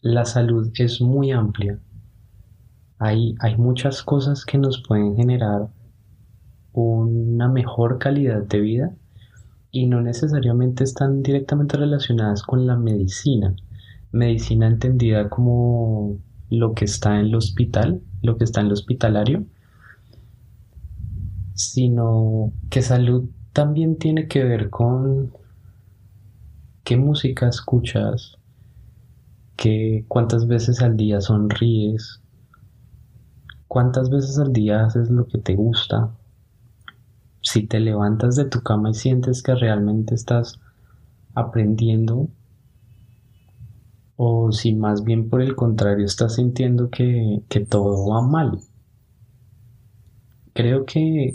la 0.00 0.24
salud 0.24 0.72
es 0.74 1.00
muy 1.00 1.30
amplia. 1.30 1.78
Hay, 2.98 3.36
hay 3.38 3.56
muchas 3.56 4.02
cosas 4.02 4.44
que 4.44 4.58
nos 4.58 4.82
pueden 4.82 5.14
generar 5.14 5.68
una 6.72 7.48
mejor 7.48 7.98
calidad 7.98 8.42
de 8.42 8.60
vida 8.60 8.96
y 9.70 9.86
no 9.86 10.00
necesariamente 10.00 10.82
están 10.82 11.22
directamente 11.22 11.76
relacionadas 11.76 12.42
con 12.42 12.66
la 12.66 12.74
medicina 12.76 13.54
medicina 14.16 14.66
entendida 14.66 15.28
como 15.28 16.18
lo 16.50 16.74
que 16.74 16.84
está 16.84 17.18
en 17.18 17.26
el 17.26 17.34
hospital, 17.34 18.00
lo 18.22 18.36
que 18.36 18.44
está 18.44 18.60
en 18.60 18.66
el 18.66 18.72
hospitalario, 18.72 19.44
sino 21.54 22.52
que 22.70 22.82
salud 22.82 23.28
también 23.52 23.96
tiene 23.96 24.28
que 24.28 24.44
ver 24.44 24.70
con 24.70 25.32
qué 26.84 26.96
música 26.96 27.48
escuchas, 27.48 28.36
que 29.56 30.04
cuántas 30.08 30.46
veces 30.46 30.82
al 30.82 30.96
día 30.96 31.20
sonríes, 31.20 32.20
cuántas 33.68 34.10
veces 34.10 34.38
al 34.38 34.52
día 34.52 34.84
haces 34.84 35.10
lo 35.10 35.26
que 35.26 35.38
te 35.38 35.54
gusta, 35.54 36.10
si 37.42 37.66
te 37.66 37.80
levantas 37.80 38.36
de 38.36 38.44
tu 38.44 38.60
cama 38.60 38.90
y 38.90 38.94
sientes 38.94 39.42
que 39.42 39.54
realmente 39.54 40.14
estás 40.14 40.60
aprendiendo 41.34 42.28
o 44.16 44.50
si 44.52 44.74
más 44.74 45.04
bien 45.04 45.28
por 45.28 45.42
el 45.42 45.54
contrario 45.54 46.04
estás 46.04 46.36
sintiendo 46.36 46.90
que, 46.90 47.42
todo 47.68 48.08
va 48.08 48.22
mal. 48.22 48.60
Creo 50.54 50.84
que 50.86 51.34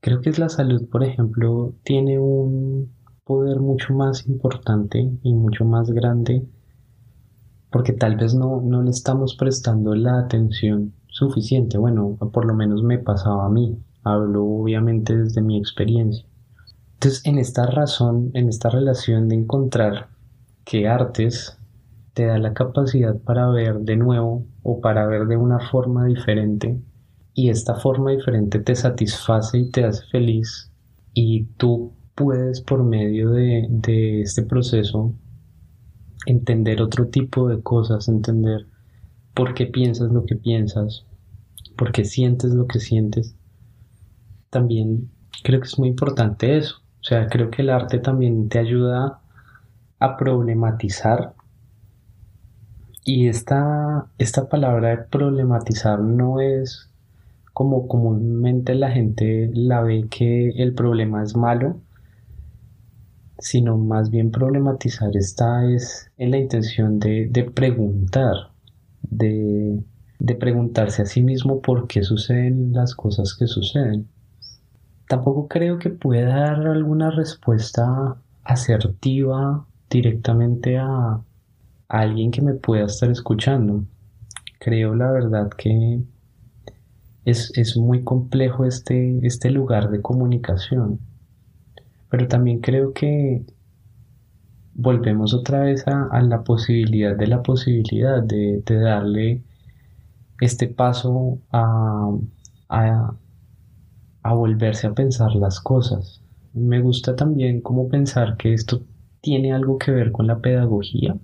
creo 0.00 0.20
que 0.22 0.32
la 0.32 0.48
salud, 0.48 0.88
por 0.88 1.04
ejemplo, 1.04 1.74
tiene 1.82 2.18
un 2.18 2.92
poder 3.24 3.60
mucho 3.60 3.94
más 3.94 4.26
importante 4.26 5.12
y 5.22 5.34
mucho 5.34 5.64
más 5.64 5.90
grande 5.90 6.46
porque 7.70 7.92
tal 7.92 8.16
vez 8.16 8.34
no, 8.34 8.60
no 8.62 8.82
le 8.82 8.90
estamos 8.90 9.36
prestando 9.36 9.94
la 9.94 10.18
atención 10.18 10.94
suficiente. 11.06 11.78
Bueno, 11.78 12.16
por 12.32 12.44
lo 12.44 12.54
menos 12.54 12.82
me 12.82 12.98
pasaba 12.98 13.46
a 13.46 13.50
mí. 13.50 13.78
Hablo 14.02 14.44
obviamente 14.44 15.16
desde 15.16 15.42
mi 15.42 15.58
experiencia. 15.58 16.26
Entonces, 16.94 17.24
en 17.24 17.38
esta 17.38 17.66
razón, 17.66 18.30
en 18.34 18.48
esta 18.48 18.70
relación 18.70 19.28
de 19.28 19.36
encontrar 19.36 20.09
que 20.70 20.86
artes 20.86 21.58
te 22.14 22.26
da 22.26 22.38
la 22.38 22.54
capacidad 22.54 23.16
para 23.16 23.50
ver 23.50 23.80
de 23.80 23.96
nuevo 23.96 24.46
o 24.62 24.80
para 24.80 25.04
ver 25.06 25.26
de 25.26 25.36
una 25.36 25.58
forma 25.58 26.04
diferente 26.04 26.80
y 27.34 27.48
esta 27.48 27.74
forma 27.74 28.12
diferente 28.12 28.60
te 28.60 28.76
satisface 28.76 29.58
y 29.58 29.70
te 29.72 29.82
hace 29.84 30.06
feliz 30.06 30.70
y 31.12 31.46
tú 31.56 31.92
puedes 32.14 32.60
por 32.60 32.84
medio 32.84 33.30
de, 33.30 33.66
de 33.68 34.20
este 34.20 34.42
proceso 34.44 35.12
entender 36.24 36.82
otro 36.82 37.08
tipo 37.08 37.48
de 37.48 37.60
cosas, 37.62 38.06
entender 38.06 38.68
por 39.34 39.54
qué 39.54 39.66
piensas 39.66 40.12
lo 40.12 40.24
que 40.24 40.36
piensas, 40.36 41.04
por 41.76 41.90
qué 41.90 42.04
sientes 42.04 42.52
lo 42.52 42.68
que 42.68 42.78
sientes. 42.78 43.34
También 44.50 45.10
creo 45.42 45.58
que 45.58 45.66
es 45.66 45.80
muy 45.80 45.88
importante 45.88 46.56
eso. 46.56 46.76
O 47.00 47.02
sea, 47.02 47.26
creo 47.26 47.50
que 47.50 47.62
el 47.62 47.70
arte 47.70 47.98
también 47.98 48.48
te 48.48 48.60
ayuda 48.60 49.19
a 50.00 50.16
problematizar. 50.16 51.34
Y 53.04 53.28
esta, 53.28 54.06
esta 54.18 54.48
palabra 54.48 54.88
de 54.88 54.98
problematizar 55.04 56.00
no 56.00 56.40
es 56.40 56.90
como 57.52 57.86
comúnmente 57.86 58.74
la 58.74 58.90
gente 58.90 59.50
la 59.52 59.82
ve 59.82 60.08
que 60.10 60.50
el 60.50 60.74
problema 60.74 61.22
es 61.22 61.36
malo, 61.36 61.80
sino 63.38 63.76
más 63.78 64.10
bien 64.10 64.30
problematizar 64.30 65.16
está 65.16 65.64
es 65.64 66.10
en 66.18 66.30
la 66.30 66.38
intención 66.38 66.98
de, 66.98 67.28
de 67.30 67.44
preguntar, 67.44 68.52
de, 69.02 69.82
de 70.18 70.34
preguntarse 70.34 71.02
a 71.02 71.06
sí 71.06 71.22
mismo 71.22 71.60
por 71.60 71.86
qué 71.88 72.02
suceden 72.02 72.72
las 72.72 72.94
cosas 72.94 73.34
que 73.34 73.46
suceden. 73.46 74.08
Tampoco 75.08 75.48
creo 75.48 75.78
que 75.78 75.90
pueda 75.90 76.36
dar 76.36 76.66
alguna 76.66 77.10
respuesta 77.10 78.16
asertiva 78.44 79.66
directamente 79.90 80.78
a, 80.78 81.22
alguien 81.88 82.30
que 82.30 82.40
me 82.40 82.54
pueda 82.54 82.86
estar 82.86 83.10
escuchando. 83.10 83.84
Creo 84.60 84.94
la 84.94 85.10
verdad 85.10 85.50
que 85.50 86.00
es, 87.24 87.52
es 87.56 87.76
muy 87.76 88.04
complejo 88.04 88.64
este, 88.64 89.18
este 89.26 89.50
lugar 89.50 89.90
de 89.90 90.00
comunicación, 90.00 91.00
pero 92.08 92.28
también 92.28 92.60
creo 92.60 92.92
que 92.92 93.44
volvemos 94.74 95.34
otra 95.34 95.60
vez 95.60 95.84
a, 95.88 96.22
la 96.22 96.44
posibilidad 96.44 97.16
de 97.16 97.26
la 97.26 97.42
posibilidad 97.42 98.22
de, 98.22 98.62
darle 98.66 99.42
este 100.40 100.68
paso 100.68 101.38
a, 101.50 102.10
a, 102.68 103.14
a, 104.22 104.32
volverse 104.32 104.86
a 104.86 104.94
pensar 104.94 105.34
las 105.34 105.60
cosas. 105.60 106.22
Me 106.54 106.80
gusta 106.80 107.16
también 107.16 107.60
como 107.60 107.88
pensar 107.88 108.36
que 108.36 108.54
esto 108.54 108.82
tiene 109.20 109.52
algo 109.52 109.78
que 109.78 109.90
ver 109.90 110.12
con 110.12 110.26
la 110.26 110.38
pedagogía 110.40 111.16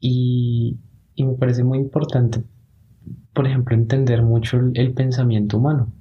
y, 0.00 0.78
me 1.16 1.34
parece 1.34 1.64
muy 1.64 1.78
importante, 1.78 2.42
por 3.34 3.46
ejemplo, 3.46 3.76
entender 3.76 4.22
mucho 4.22 4.58
el, 4.72 4.94
pensamiento 4.94 5.58
humano. 5.58 5.92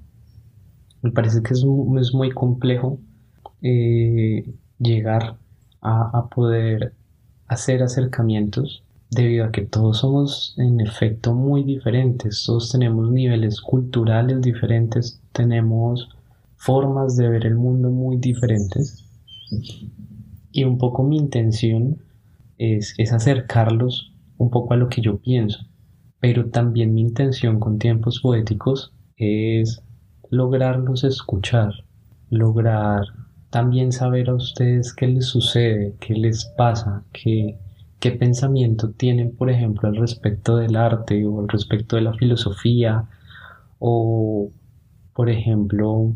Me 1.01 1.11
parece 1.11 1.43
que 1.43 1.53
es, 1.53 1.65
muy 1.65 2.31
complejo 2.31 2.99
eh, 3.61 4.49
llegar 4.79 5.35
a, 5.81 6.29
poder 6.29 6.93
hacer 7.47 7.83
acercamientos 7.83 8.83
debido 9.09 9.45
a 9.45 9.51
que 9.51 9.63
todos 9.63 9.99
somos 9.99 10.55
en 10.57 10.79
efecto 10.79 11.33
muy 11.33 11.63
diferentes, 11.63 12.43
todos 12.45 12.71
tenemos 12.71 13.11
niveles 13.11 13.59
culturales 13.59 14.39
diferentes, 14.41 15.19
tenemos 15.33 16.07
formas 16.55 17.17
de 17.17 17.27
ver 17.27 17.45
el 17.45 17.55
mundo 17.55 17.89
muy 17.89 18.17
diferentes 18.17 19.05
y 20.51 20.63
un 20.63 20.77
poco 20.77 21.03
mi 21.03 21.18
intención 21.18 22.01
es, 22.58 22.94
es 22.98 23.13
acercarlos 23.13 24.13
un 24.38 24.50
poco 24.50 24.74
a 24.74 24.77
lo 24.77 24.89
que 24.89 25.01
yo 25.01 25.18
pienso, 25.18 25.60
pero 26.20 26.50
también 26.50 26.94
mi 26.94 27.01
intención 27.01 27.60
con 27.60 27.79
tiempos 27.79 28.20
poéticos 28.22 28.94
es 29.18 29.82
lograrlos 30.29 31.03
escuchar, 31.03 31.74
lograr 32.29 33.01
también 33.50 33.91
saber 33.91 34.29
a 34.29 34.36
ustedes 34.36 34.94
qué 34.94 35.08
les 35.08 35.25
sucede, 35.25 35.96
qué 36.00 36.13
les 36.13 36.46
pasa, 36.46 37.03
qué, 37.12 37.58
qué 38.00 38.12
pensamiento 38.12 38.91
tienen, 38.91 39.36
por 39.36 39.50
ejemplo, 39.50 39.89
al 39.89 39.96
respecto 39.96 40.58
del 40.58 40.75
arte 40.75 41.25
o 41.25 41.41
al 41.41 41.50
respecto 41.50 41.96
de 41.96 42.03
la 42.03 42.13
filosofía 42.13 43.06
o, 43.79 44.51
por 45.13 45.29
ejemplo, 45.29 46.13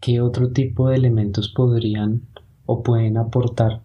qué 0.00 0.20
otro 0.20 0.50
tipo 0.50 0.88
de 0.88 0.96
elementos 0.96 1.48
podrían 1.50 2.22
o 2.70 2.82
pueden 2.82 3.16
aportar 3.16 3.80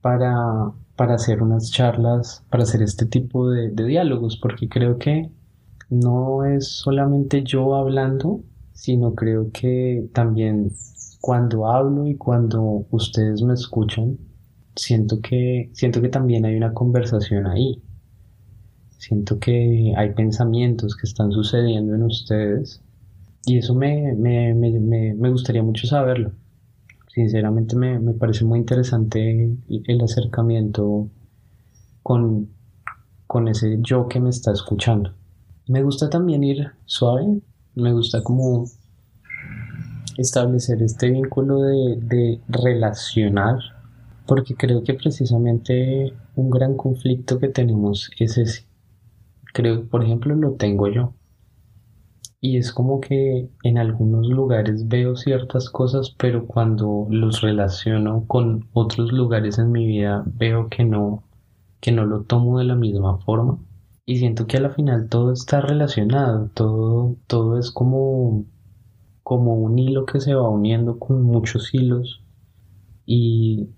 para, 0.00 0.72
para 0.96 1.14
hacer 1.16 1.42
unas 1.42 1.70
charlas, 1.70 2.42
para 2.48 2.62
hacer 2.62 2.80
este 2.80 3.04
tipo 3.04 3.50
de, 3.50 3.70
diálogos, 3.70 4.38
porque 4.40 4.66
creo 4.66 4.98
que 4.98 5.28
no 5.90 6.42
es 6.46 6.68
solamente 6.68 7.42
yo 7.42 7.74
hablando, 7.74 8.40
sino 8.72 9.14
creo 9.14 9.52
que 9.52 10.08
también 10.14 10.72
cuando 11.20 11.66
hablo 11.66 12.06
y 12.06 12.16
cuando 12.16 12.86
ustedes 12.90 13.42
me 13.42 13.52
escuchan, 13.52 14.16
siento 14.74 15.20
que, 15.20 15.68
siento 15.74 16.00
que 16.00 16.08
también 16.08 16.46
hay 16.46 16.56
una 16.56 16.72
conversación 16.72 17.46
ahí. 17.46 17.82
Siento 18.96 19.38
que 19.38 19.92
hay 19.94 20.14
pensamientos 20.14 20.96
que 20.96 21.06
están 21.06 21.30
sucediendo 21.30 21.94
en 21.94 22.04
ustedes 22.04 22.82
y 23.44 23.58
eso 23.58 23.74
me, 23.74 24.14
me, 24.14 24.54
me, 24.54 25.14
me 25.14 25.30
gustaría 25.30 25.62
mucho 25.62 25.86
saberlo. 25.86 26.32
Sinceramente 27.18 27.74
me, 27.74 27.98
me, 27.98 28.12
parece 28.12 28.44
muy 28.44 28.60
interesante 28.60 29.56
el 29.68 30.00
acercamiento 30.00 31.08
con, 32.00 32.48
con 33.26 33.48
ese 33.48 33.78
yo 33.80 34.06
que 34.06 34.20
me 34.20 34.30
está 34.30 34.52
escuchando. 34.52 35.16
Me 35.66 35.82
gusta 35.82 36.08
también 36.08 36.44
ir 36.44 36.70
suave, 36.84 37.40
me 37.74 37.92
gusta 37.92 38.22
como 38.22 38.66
establecer 40.16 40.80
este 40.80 41.10
vínculo 41.10 41.62
de, 41.62 42.40
relacionar, 42.46 43.58
porque 44.24 44.54
creo 44.54 44.84
que 44.84 44.94
precisamente 44.94 46.14
un 46.36 46.50
gran 46.50 46.76
conflicto 46.76 47.40
que 47.40 47.48
tenemos 47.48 48.12
es 48.20 48.38
ese. 48.38 48.64
Creo, 49.52 49.88
por 49.88 50.04
ejemplo, 50.04 50.36
lo 50.36 50.52
tengo 50.52 50.86
yo. 50.86 51.14
Y 52.40 52.56
es 52.56 52.72
como 52.72 53.00
que 53.00 53.50
en 53.64 53.78
algunos 53.78 54.28
lugares 54.28 54.86
veo 54.88 55.16
ciertas 55.16 55.70
cosas, 55.70 56.14
pero 56.16 56.46
cuando 56.46 57.06
los 57.10 57.40
relaciono 57.40 58.26
con 58.26 58.68
otros 58.72 59.12
lugares 59.12 59.58
en 59.58 59.72
mi 59.72 59.86
vida 59.86 60.24
veo 60.26 60.68
que 60.68 60.84
no, 60.84 61.24
que 61.80 61.90
no 61.92 62.04
lo 62.06 62.22
tomo 62.22 62.58
de 62.58 62.64
la 62.64 62.76
misma 62.76 63.18
forma. 63.18 63.58
Y 64.06 64.18
siento 64.18 64.46
que 64.46 64.56
a 64.58 64.60
la 64.60 64.70
final 64.70 65.08
todo 65.08 65.32
está 65.32 65.60
relacionado, 65.60 66.50
todo, 66.54 67.16
todo 67.26 67.58
es 67.58 67.70
como 67.72 68.46
como 69.28 69.56
un 69.56 69.78
hilo 69.78 70.06
que 70.06 70.20
se 70.20 70.34
va 70.34 70.48
uniendo 70.48 70.98
con 70.98 71.22
muchos 71.22 71.74
hilos 71.74 72.22
y, 73.04 73.68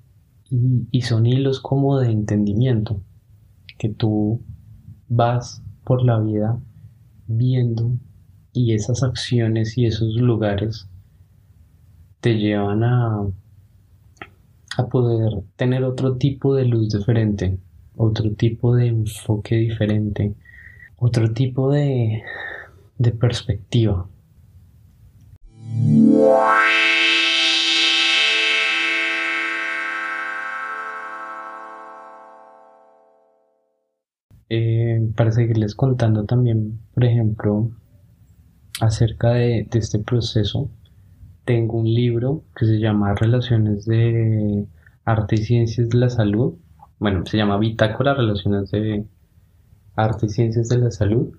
y, 0.49 1.03
son 1.03 1.27
hilos 1.27 1.59
como 1.59 1.99
de 1.99 2.13
entendimiento 2.13 3.03
que 3.77 3.89
tú 3.89 4.45
vas 5.09 5.61
por 5.83 6.05
la 6.05 6.21
vida 6.21 6.61
viendo 7.27 7.99
y 8.53 8.75
esas 8.75 9.03
acciones 9.03 9.79
y 9.79 9.87
esos 9.87 10.15
lugares 10.17 10.89
te 12.21 12.35
llevan 12.35 12.85
a, 12.85 13.27
a 14.77 14.87
poder 14.89 15.43
tener 15.57 15.85
otro 15.85 16.17
tipo 16.17 16.55
de 16.55 16.65
luz 16.65 16.91
diferente, 16.91 17.59
otro 17.97 18.33
tipo 18.33 18.75
de 18.75 18.89
enfoque 18.89 19.57
diferente, 19.57 20.35
otro 20.99 21.33
tipo 21.33 21.71
de, 21.73 22.23
de 22.99 23.11
perspectiva. 23.13 24.07
Eh, 34.53 35.09
para 35.15 35.31
seguirles 35.31 35.77
contando 35.77 36.25
también, 36.25 36.81
por 36.93 37.05
ejemplo, 37.05 37.71
acerca 38.81 39.31
de, 39.33 39.69
este 39.73 39.99
proceso, 39.99 40.71
tengo 41.45 41.79
un 41.79 41.93
libro 41.93 42.43
que 42.57 42.67
se 42.67 42.79
llama 42.79 43.15
Relaciones 43.15 43.85
de 43.85 44.67
Arte 45.05 45.37
y 45.37 45.45
Ciencias 45.45 45.89
de 45.91 45.99
la 45.99 46.09
Salud. 46.09 46.55
Bueno, 46.99 47.25
se 47.27 47.37
llama 47.37 47.59
Bitácora 47.59 48.15
Relaciones 48.15 48.71
de 48.71 49.05
Arte 49.97 50.27
y 50.27 50.29
Ciencias 50.31 50.69
de 50.69 50.79
la 50.79 50.91
Salud. 50.91 51.35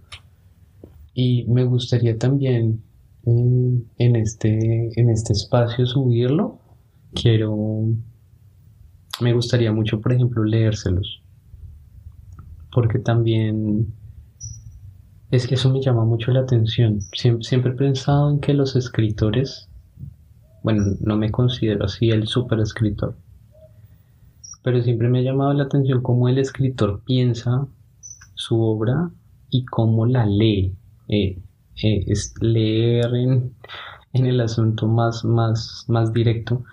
Y 1.13 1.45
me 1.45 1.63
gustaría 1.65 2.17
también 2.17 2.81
en, 3.25 4.15
este, 4.15 4.99
en 4.99 5.09
este 5.09 5.33
espacio 5.33 5.85
subirlo. 5.85 6.59
Quiero, 7.13 7.87
me 9.19 9.33
gustaría 9.33 9.71
mucho, 9.71 9.99
por 9.99 10.13
ejemplo, 10.13 10.43
leérselos. 10.43 11.21
Porque 12.71 12.99
también 12.99 13.93
es 15.31 15.47
que 15.47 15.55
eso 15.55 15.71
me 15.71 15.81
llama 15.81 16.03
mucho 16.03 16.31
la 16.31 16.41
atención. 16.41 16.99
Siempre, 17.13 17.71
he 17.71 17.75
pensado 17.75 18.29
en 18.29 18.41
que 18.41 18.53
los 18.53 18.75
escritores, 18.75 19.69
bueno, 20.61 20.83
no 20.99 21.15
me 21.15 21.31
considero 21.31 21.85
así 21.85 22.09
el 22.09 22.27
super 22.27 22.59
escritor, 22.59 23.15
pero 24.61 24.81
siempre 24.81 25.07
me 25.07 25.19
ha 25.19 25.23
llamado 25.23 25.53
la 25.53 25.63
atención 25.63 26.03
cómo 26.03 26.27
el 26.27 26.37
escritor 26.37 27.01
piensa 27.05 27.65
su 28.35 28.61
obra 28.61 29.09
y 29.49 29.63
cómo 29.65 30.05
la 30.05 30.25
lee. 30.25 30.75
Eh, 31.07 31.41
eh, 31.81 32.03
es 32.07 32.33
leer 32.41 33.15
en, 33.15 33.55
el 34.13 34.41
asunto 34.41 34.87
más, 34.87 35.23
más, 35.23 35.85
más 35.87 36.11
directo 36.11 36.63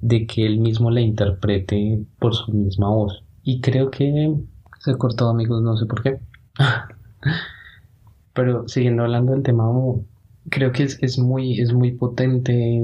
de 0.00 0.26
que 0.26 0.46
él 0.46 0.58
mismo 0.58 0.90
la 0.90 1.00
interprete 1.00 2.04
por 2.18 2.34
su 2.34 2.52
misma 2.52 2.88
voz. 2.88 3.22
Y 3.44 3.60
creo 3.60 3.90
que 3.90 4.34
se 4.80 4.98
cortó, 4.98 5.28
amigos, 5.28 5.62
no 5.62 5.76
sé 5.76 5.86
por 5.86 6.02
qué. 6.02 6.18
Pero 8.40 8.66
siguiendo 8.68 9.02
hablando 9.02 9.32
del 9.32 9.42
tema, 9.42 9.70
creo 10.48 10.72
que 10.72 10.84
es, 10.84 11.18
muy, 11.18 11.60
es 11.60 11.74
muy 11.74 11.92
potente 11.92 12.80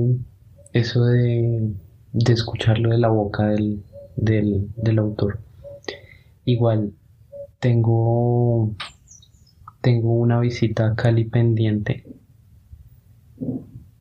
eso 0.74 1.02
de, 1.06 1.72
de 2.12 2.32
escucharlo 2.34 2.90
de 2.90 2.98
la 2.98 3.08
boca 3.08 3.46
del, 3.46 3.82
del, 4.16 4.68
del 4.76 4.98
autor. 4.98 5.38
Igual, 6.44 6.92
tengo 7.58 8.74
tengo 9.80 10.12
una 10.18 10.40
visita 10.40 10.88
a 10.88 10.94
Cali 10.94 11.24
pendiente 11.24 12.04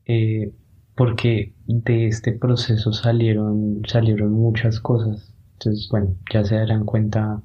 eh, 0.05 0.51
porque 0.93 1.53
de 1.67 2.07
este 2.07 2.33
proceso 2.33 2.91
salieron, 2.91 3.81
salieron 3.87 4.33
muchas 4.33 4.81
cosas. 4.81 5.33
Entonces, 5.53 5.87
bueno, 5.89 6.15
ya 6.33 6.43
se 6.43 6.55
darán 6.55 6.83
cuenta 6.83 7.41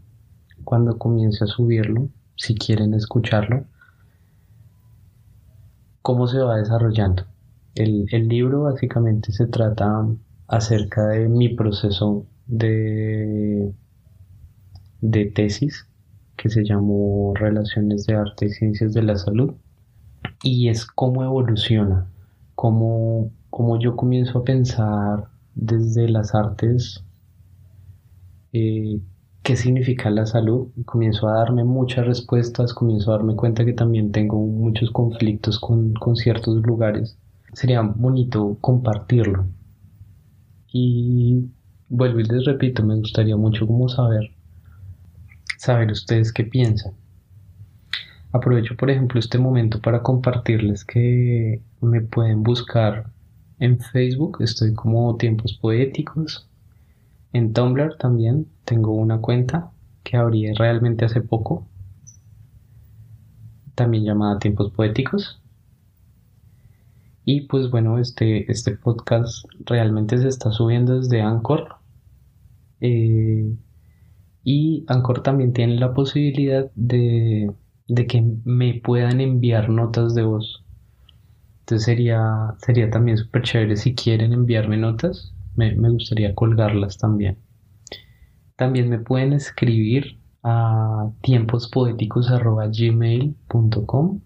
cuando 0.64 0.98
comience 0.98 1.44
a 1.44 1.46
subirlo, 1.46 2.08
si 2.34 2.56
quieren 2.56 2.92
escucharlo, 2.94 3.66
cómo 6.02 6.26
se 6.26 6.38
va 6.38 6.56
desarrollando. 6.56 7.24
El, 7.74 8.06
el 8.10 8.28
libro 8.28 8.62
básicamente 8.62 9.32
se 9.32 9.46
trata 9.46 10.06
acerca 10.48 11.06
de 11.08 11.28
mi 11.28 11.48
proceso 11.50 12.26
de, 12.46 13.72
de 15.00 15.26
tesis 15.26 15.86
que 16.36 16.48
se 16.48 16.64
llamó 16.64 17.32
Relaciones 17.34 18.06
de 18.06 18.14
Arte 18.14 18.46
y 18.46 18.50
Ciencias 18.50 18.92
de 18.92 19.02
la 19.02 19.16
Salud 19.16 19.54
y 20.42 20.68
es 20.68 20.86
cómo 20.86 21.22
evoluciona, 21.22 22.10
cómo, 22.54 23.30
cómo 23.50 23.78
yo 23.78 23.96
comienzo 23.96 24.38
a 24.38 24.44
pensar 24.44 25.28
desde 25.54 26.08
las 26.08 26.34
artes 26.34 27.04
eh, 28.52 29.00
qué 29.42 29.56
significa 29.56 30.10
la 30.10 30.26
salud 30.26 30.68
comienzo 30.84 31.28
a 31.28 31.38
darme 31.38 31.64
muchas 31.64 32.06
respuestas, 32.06 32.74
comienzo 32.74 33.12
a 33.12 33.16
darme 33.16 33.36
cuenta 33.36 33.64
que 33.64 33.72
también 33.72 34.12
tengo 34.12 34.36
muchos 34.38 34.90
conflictos 34.90 35.58
con, 35.58 35.94
con 35.94 36.16
ciertos 36.16 36.62
lugares. 36.66 37.18
Sería 37.52 37.80
bonito 37.82 38.58
compartirlo. 38.60 39.46
Y 40.72 41.50
vuelvo 41.88 42.20
y 42.20 42.24
les 42.24 42.44
repito, 42.44 42.84
me 42.84 42.96
gustaría 42.96 43.36
mucho 43.36 43.66
como 43.66 43.88
saber 43.88 44.30
saber 45.60 45.90
ustedes 45.92 46.32
qué 46.32 46.44
piensan. 46.44 46.94
Aprovecho, 48.32 48.76
por 48.76 48.90
ejemplo, 48.90 49.20
este 49.20 49.38
momento 49.38 49.80
para 49.80 50.02
compartirles 50.02 50.86
que 50.86 51.60
me 51.82 52.00
pueden 52.00 52.42
buscar 52.42 53.12
en 53.58 53.78
Facebook, 53.78 54.38
estoy 54.40 54.72
como 54.72 55.16
Tiempos 55.16 55.58
Poéticos. 55.60 56.48
En 57.32 57.52
Tumblr 57.52 57.96
también 57.96 58.46
tengo 58.64 58.92
una 58.92 59.20
cuenta 59.20 59.70
que 60.02 60.16
abrí 60.16 60.52
realmente 60.52 61.04
hace 61.04 61.20
poco, 61.20 61.66
también 63.74 64.04
llamada 64.04 64.38
Tiempos 64.38 64.72
Poéticos. 64.72 65.40
Y 67.24 67.42
pues 67.42 67.70
bueno, 67.70 67.98
este, 67.98 68.50
este 68.50 68.76
podcast 68.76 69.44
realmente 69.66 70.18
se 70.18 70.28
está 70.28 70.50
subiendo 70.50 70.98
desde 70.98 71.20
Anchor. 71.20 71.76
Eh, 72.80 73.54
y 74.42 74.84
Anchor 74.88 75.22
también 75.22 75.52
tiene 75.52 75.76
la 75.76 75.92
posibilidad 75.94 76.70
de 76.74 77.54
de 77.90 78.06
que 78.06 78.22
me 78.44 78.74
puedan 78.74 79.20
enviar 79.20 79.68
notas 79.68 80.14
de 80.14 80.22
voz. 80.22 80.64
Entonces 81.60 81.84
sería, 81.84 82.54
sería 82.58 82.88
también 82.88 83.18
súper 83.18 83.42
chévere 83.42 83.76
si 83.76 83.96
quieren 83.96 84.32
enviarme 84.32 84.76
notas, 84.76 85.34
me, 85.56 85.74
gustaría 85.90 86.34
colgarlas 86.34 86.98
también. 86.98 87.38
También 88.56 88.88
me 88.88 88.98
pueden 88.98 89.32
escribir 89.32 90.18
a 90.42 91.10
tiempospoéticos.gmail.com 91.22 94.20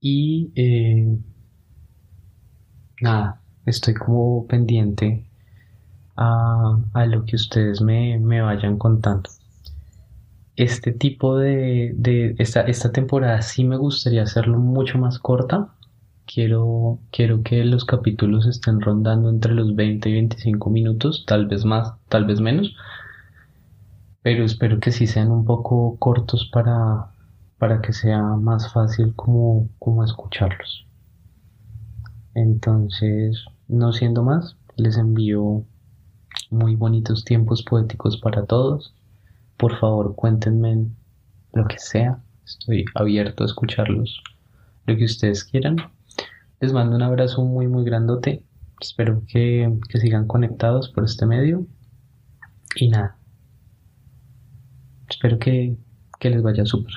y 0.00 0.52
eh, 0.54 1.18
nada, 3.00 3.42
estoy 3.66 3.94
como 3.94 4.46
pendiente 4.46 5.28
a, 6.16 6.78
lo 7.06 7.24
que 7.24 7.34
ustedes 7.36 7.80
me, 7.80 8.18
me 8.18 8.40
vayan 8.40 8.78
contando 8.78 9.30
este 10.58 10.90
tipo 10.90 11.38
de, 11.38 12.34
esta, 12.38 12.62
esta, 12.62 12.90
temporada 12.90 13.42
sí 13.42 13.62
me 13.62 13.76
gustaría 13.76 14.24
hacerlo 14.24 14.58
mucho 14.58 14.98
más 14.98 15.20
corta. 15.20 15.68
Quiero, 16.32 17.00
quiero 17.10 17.42
que 17.42 17.64
los 17.64 17.84
capítulos 17.84 18.46
estén 18.46 18.80
rondando 18.80 19.30
entre 19.30 19.54
los 19.54 19.74
20 19.74 20.08
y 20.08 20.12
25 20.12 20.70
minutos, 20.70 21.24
tal 21.26 21.46
vez 21.46 21.64
más, 21.64 21.94
tal 22.08 22.26
vez 22.26 22.40
menos. 22.40 22.76
Pero 24.22 24.44
espero 24.44 24.78
que 24.78 24.92
sí 24.92 25.06
sean 25.06 25.30
un 25.32 25.44
poco 25.44 25.96
cortos 25.98 26.48
para, 26.52 27.10
para 27.58 27.80
que 27.80 27.92
sea 27.92 28.22
más 28.22 28.72
fácil 28.72 29.14
como, 29.16 29.70
como 29.78 30.04
escucharlos. 30.04 30.86
Entonces, 32.34 33.44
no 33.66 33.92
siendo 33.92 34.22
más, 34.22 34.56
les 34.76 34.98
envío 34.98 35.64
muy 36.50 36.76
bonitos 36.76 37.24
tiempos 37.24 37.62
poéticos 37.62 38.18
para 38.18 38.44
todos 38.44 38.94
por 39.58 39.76
favor, 39.76 40.14
cuéntenme 40.14 40.86
lo 41.52 41.66
que 41.66 41.78
sea. 41.78 42.22
Estoy 42.46 42.84
abierto 42.94 43.42
a 43.42 43.46
escucharlos. 43.46 44.22
Lo 44.86 44.96
que 44.96 45.04
ustedes 45.04 45.44
quieran. 45.44 45.76
Les 46.60 46.72
mando 46.72 46.96
un 46.96 47.02
abrazo 47.02 47.44
muy, 47.44 47.68
muy 47.68 47.84
grandote. 47.84 48.44
Espero 48.80 49.22
que, 49.26 49.78
sigan 50.00 50.26
conectados 50.26 50.88
por 50.90 51.04
este 51.04 51.26
medio. 51.26 51.66
Y 52.74 52.88
nada. 52.88 53.16
Espero 55.08 55.38
que, 55.38 55.76
que 56.18 56.30
les 56.30 56.42
vaya 56.42 56.64
súper. 56.64 56.94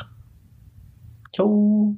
Chau. 1.32 1.98